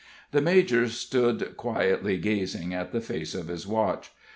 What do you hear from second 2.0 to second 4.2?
gazing at the face of his watch.